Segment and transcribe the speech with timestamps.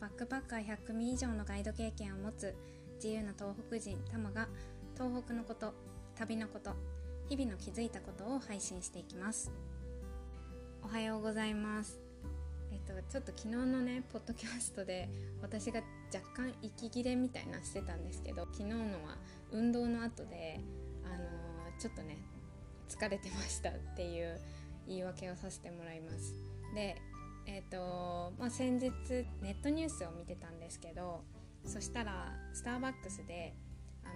[0.00, 2.56] バックパッカー100組以上のガイド経験を持つ
[2.94, 4.48] 自由な東北人タマが
[4.94, 5.74] 東北のこと
[6.16, 6.72] 旅のこと
[7.28, 9.52] 日々の気づいたことを配信していきます。
[10.82, 12.00] おはようございます。
[12.72, 15.10] えっとちょっと昨日のねポッドキャストで
[15.42, 15.82] 私が
[16.14, 18.74] 若干息切れみたいなしてたんですけど昨日の
[19.04, 19.18] は
[19.52, 20.60] 運動の後で
[21.04, 22.16] あのー、ちょっとね
[22.88, 24.40] 疲れてましたっていう
[24.88, 26.34] 言い訳をさせてもらいます。
[26.74, 26.96] で
[27.52, 28.92] えーとまあ、先日
[29.42, 31.24] ネットニュースを見てたんですけど
[31.64, 33.54] そしたらスターバックスで
[34.04, 34.12] あの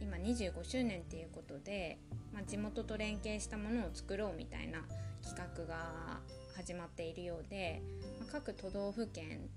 [0.00, 1.98] 今25周年っていうことで、
[2.32, 4.84] まあ、地元と連携したものを作ろうみたいな
[5.24, 6.20] 企画が
[6.56, 7.82] 始まっているようで、
[8.20, 9.50] まあ、各都道府県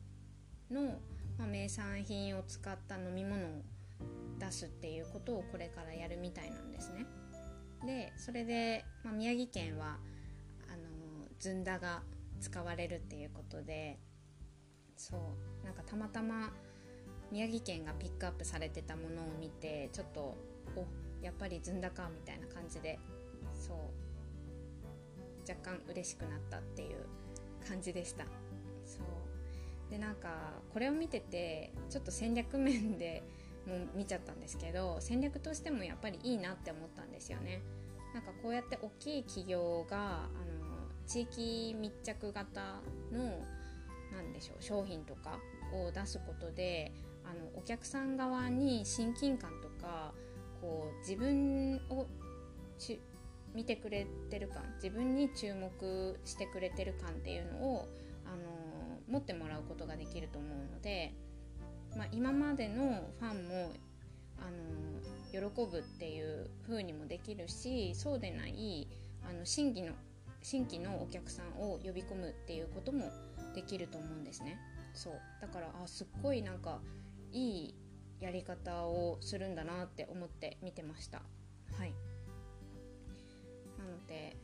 [0.72, 0.98] の、
[1.38, 3.50] まあ、名産品を使った飲み物を
[4.40, 7.06] 出すっていうことをこれからやるみたいなんですね。
[7.86, 9.98] でそれで、まあ、宮城県は
[10.72, 12.02] あのずんだが
[12.42, 14.00] 使われるっていうことで
[14.98, 16.52] そうなんかたまたま
[17.32, 20.36] 宮城県がピックアップされてたものを見てちょっと
[20.76, 20.86] お
[21.24, 23.00] やっぱりずんだかみたいな感じで
[23.54, 23.78] そう
[25.50, 27.06] 若干嬉しくなったっていう
[27.68, 28.26] 感じでした。
[28.86, 29.92] そう。
[29.92, 33.24] でなんかこれを見ててちょっと戦略面で
[33.68, 37.62] も見ちゃったんですけど戦略としてもやっぱりいいなって思ったんですよね。
[38.14, 40.61] なんかこうやって大きい企業があの
[41.08, 42.62] 地域密着型
[43.12, 43.40] の
[44.12, 45.40] 何でしょう商品とか
[45.74, 50.14] を出すことであのお客さん側に親近感とか
[50.60, 52.06] こう自分を
[53.54, 57.88] 見てくれてる感自分に注目してくれてる感っていうのを
[58.26, 61.14] あの持ってもらうことができると思うので、
[61.98, 63.72] まあ、今までのファンも
[64.40, 68.88] あの喜ぶっていう風にもできるしそうでない
[69.30, 69.94] あの新規の
[70.42, 73.12] 新規のお客さんを呼び込むっていうことも
[73.54, 74.58] できると思うんですね。
[74.94, 75.14] そう。
[75.42, 76.80] だからあすっごいなんか
[77.32, 77.76] いい
[78.20, 81.22] やり方をするんだなって思って見てました。
[81.78, 81.94] はい。
[83.78, 84.36] なので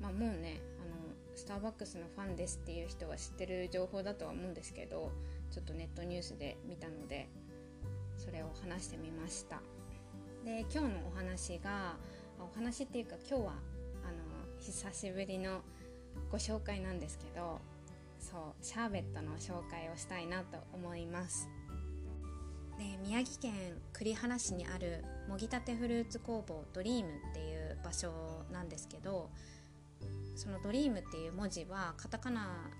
[0.00, 0.94] まあもうねあの
[1.34, 5.10] スターバックスのファンですっていう人は知ってる情報だとは思うんですけど
[5.50, 7.28] ちょっとネットニュースで見たので
[8.18, 9.60] それを話してみました。
[10.44, 11.96] で今日のお話が
[12.38, 13.54] お話っていうか今日は
[14.64, 15.60] 久しぶりの
[16.32, 17.60] ご紹介なんですけど
[18.18, 21.50] そうシャーベットの紹介をしたいなと思います。
[22.78, 23.52] で宮城県
[23.92, 28.10] 栗原市にあるもぎたてフルーツ工房ドリームっていう場所
[28.50, 29.28] なんですけど
[30.34, 32.70] そのドリームっていう文字はカタカナ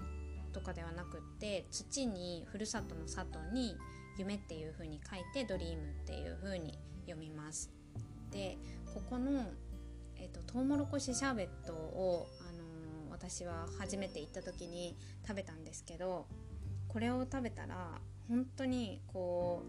[0.55, 3.77] とかではなくって土にふるさとの里に
[4.17, 7.71] 夢っていう風に書いてドリームっていう風に読みます。
[8.31, 8.56] で
[8.87, 9.44] ここの
[10.25, 14.97] えーと、トウモロコシシャーベットを、あのー、私は初めて行った時に
[15.27, 16.27] 食べたんですけど
[16.89, 19.62] これを食べたら本当にこ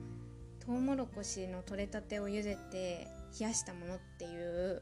[0.61, 3.07] うトウモロコシの取れたてを茹でて
[3.37, 4.81] 冷やしたものっていう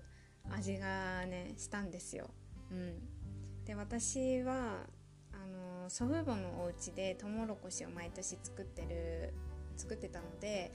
[0.52, 2.30] 味がねしたんですよ。
[2.72, 4.86] うん、で私は
[5.32, 5.48] あ
[5.84, 9.34] の祖父母のお家でトウモロコシを毎年作ってる
[9.76, 10.72] 作ってたので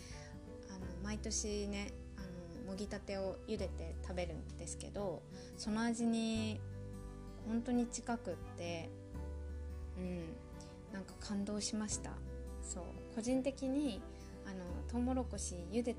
[0.70, 1.92] あの毎年ね
[2.68, 5.22] もぎたてを茹でて食べるんですけど
[5.56, 6.60] その味に
[7.46, 8.90] 本当に近くって
[9.96, 10.20] うん
[10.92, 12.10] なんか感動しました
[12.62, 12.84] そう
[13.14, 14.02] 個人的に
[14.46, 15.96] あのトウモロコシ茹で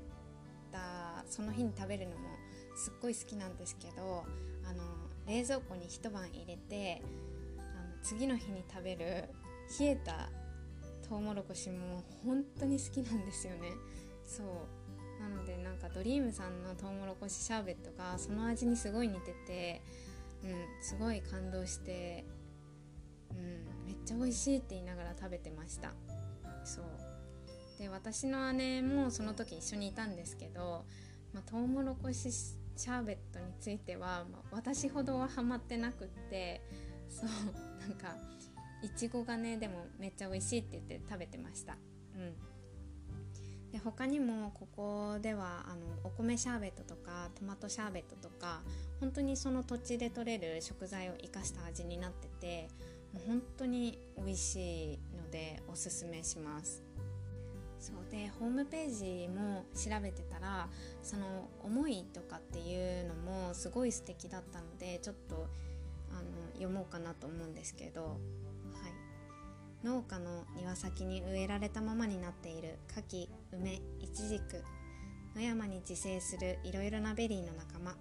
[0.72, 2.28] たその日に食べるのも
[2.76, 4.24] すっごい好きなんですけど
[4.64, 4.82] あの
[5.26, 7.02] 冷蔵庫に一晩入れて
[7.58, 9.24] あの次の日に食べる
[9.78, 10.30] 冷えた
[11.08, 13.72] トウモロコシも本当に好きなんですよね
[14.24, 14.46] そう
[15.20, 19.82] なのでなんかドリームさんのトウモロコシシャーベットがその味にすごい似てて、
[20.42, 20.50] うん、
[20.82, 22.24] すごい感動して、
[23.30, 25.92] うん、めっちゃ美味しいって言いながら食べてました。
[26.64, 26.84] そう。
[27.78, 30.84] で私の姉もその時一緒にいたんですけど、
[31.32, 36.62] まあ、トウモロコシシャーベットについては、まあ、私ほどはハマってなくって
[37.08, 37.28] そう
[37.80, 38.16] なんか
[38.82, 41.76] いちごがねでもめっちゃ美味しいって言って食べてました。
[42.16, 42.34] うん。
[43.72, 48.62] で他にもここではあのお米シャーベットとかトマトシャーベットとか
[48.98, 52.68] 本当にその土地で採れる食材を生かした味になってて
[53.12, 56.82] もう本当に美味しいのでおすすめします。
[57.80, 60.68] そうでホームページも調べてたら
[61.02, 65.46] その思いとかっていうのもすごい素敵だったのでちょっと
[66.10, 68.18] あの読もうかなと思うんですけど
[69.82, 74.62] 農家の庭先に植えられたままになっている柿梅イチジク。
[75.34, 77.96] 野山に自生するいろいろなベリーの仲間。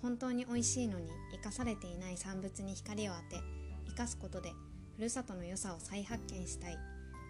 [0.00, 3.42] 本当に美味しいのに生かされていない産物に光を当て
[3.88, 4.50] 生かすことで
[4.96, 6.78] ふるさとの良さを再発見したい。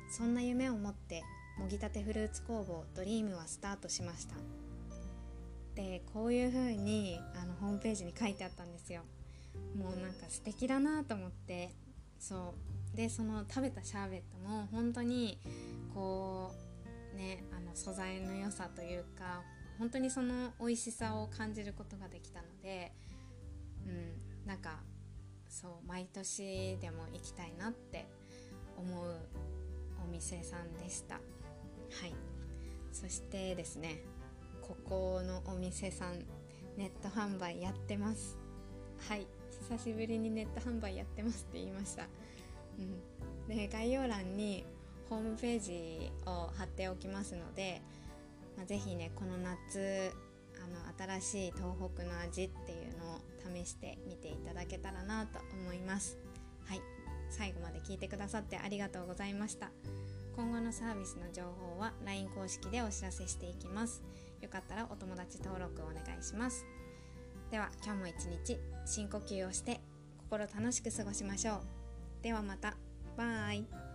[0.08, 1.24] そんな夢を持って
[1.58, 4.36] もぎたてフルーツ工房ドリームはスタートしました。
[5.74, 9.02] でこういう風にあのホームページに書いてあったんですよ。
[9.76, 11.74] もうなんか素敵だなと思って。
[12.20, 12.54] そ
[12.94, 12.96] う。
[12.96, 15.38] でその食べたシャーベットも本当に
[15.94, 16.52] こ
[17.14, 19.42] うねあの素材の良さというか
[19.78, 22.92] 本当にその美味しさを感じることができたので
[23.86, 24.80] うんなんか
[25.48, 28.06] そう毎年でも行きたいなって
[28.76, 29.16] 思う
[30.04, 31.14] お店さんでした。
[31.14, 31.20] は
[32.06, 32.14] い。
[32.92, 34.02] そしてですね
[34.62, 36.24] ここのお店さん
[36.76, 38.36] ネット販売やってます。
[39.08, 39.26] はい。
[39.70, 42.08] 久しぶりにネット販売やってますって言いました、
[42.78, 44.64] うん、で概要欄に
[45.08, 47.80] ホームページを貼っておきますので、
[48.56, 50.12] まあ、ぜひねこの夏
[50.62, 50.66] あ
[51.06, 53.20] の新しい東北の味っていうのを
[53.62, 56.18] 試してみていただけたらなと思います。
[56.66, 56.80] はい。
[57.30, 59.70] 最後まで聞いてくださってありがとうございました。
[60.36, 64.02] 今後のサービスの情報は LINE 公式でお知らせしていきます。
[64.42, 66.66] よかったらお友達登録お願いします。
[67.50, 69.80] では今日も一日深呼吸をして
[70.18, 71.60] 心楽しく過ごしましょう。
[72.22, 72.76] ではまた。
[73.16, 73.89] バイ。